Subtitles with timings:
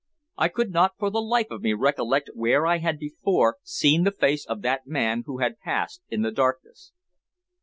[0.35, 4.09] I could not for the life of me recollect where I had before seen the
[4.11, 6.91] face of that man who had passed in the darkness.